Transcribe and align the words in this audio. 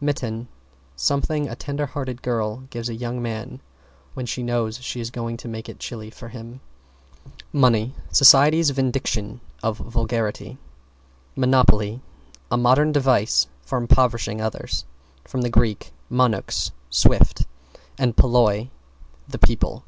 =MITTEN= 0.00 0.48
Something 0.96 1.48
a 1.48 1.54
tender 1.54 1.86
hearted 1.86 2.20
girl 2.20 2.64
gives 2.70 2.88
a 2.88 2.94
young 2.96 3.22
man 3.22 3.60
when 4.14 4.26
she 4.26 4.42
knows 4.42 4.78
she 4.82 4.98
is 5.00 5.12
going 5.12 5.36
to 5.36 5.46
make 5.46 5.68
it 5.68 5.78
chilly 5.78 6.10
for 6.10 6.26
him. 6.26 6.60
=MONEY= 7.52 7.94
Society's 8.10 8.70
vindication 8.70 9.40
of 9.62 9.78
vulgarity. 9.78 10.58
=MONOPOLY= 11.36 12.00
A 12.50 12.56
modern 12.56 12.90
device 12.90 13.46
for 13.62 13.78
impoverishing 13.78 14.40
others. 14.40 14.84
From 15.24 15.40
Grk. 15.44 15.90
monux, 16.10 16.72
swift 16.90 17.44
footed, 17.44 17.46
and 17.96 18.16
polloi, 18.16 18.70
the 19.28 19.38
people. 19.38 19.84